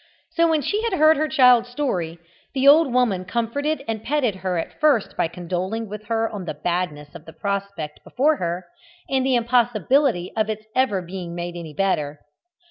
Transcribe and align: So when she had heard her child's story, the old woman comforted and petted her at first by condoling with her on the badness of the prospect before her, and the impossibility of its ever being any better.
So 0.31 0.49
when 0.49 0.63
she 0.63 0.81
had 0.81 0.93
heard 0.93 1.15
her 1.17 1.27
child's 1.27 1.69
story, 1.69 2.17
the 2.55 2.67
old 2.67 2.91
woman 2.91 3.23
comforted 3.23 3.83
and 3.87 4.03
petted 4.03 4.37
her 4.37 4.57
at 4.57 4.79
first 4.79 5.15
by 5.15 5.27
condoling 5.27 5.87
with 5.87 6.05
her 6.05 6.27
on 6.27 6.45
the 6.45 6.55
badness 6.55 7.13
of 7.13 7.25
the 7.25 7.33
prospect 7.33 8.03
before 8.03 8.37
her, 8.37 8.65
and 9.11 9.23
the 9.23 9.35
impossibility 9.35 10.33
of 10.35 10.49
its 10.49 10.65
ever 10.75 11.03
being 11.03 11.33
any 11.37 11.75
better. 11.75 12.19